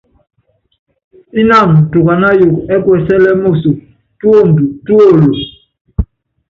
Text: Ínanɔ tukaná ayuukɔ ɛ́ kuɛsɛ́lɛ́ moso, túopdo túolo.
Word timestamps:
Ínanɔ 1.39 1.69
tukaná 1.91 2.27
ayuukɔ 2.33 2.61
ɛ́ 2.73 2.77
kuɛsɛ́lɛ́ 2.83 3.33
moso, 3.43 3.69
túopdo 4.19 4.63
túolo. 4.85 5.25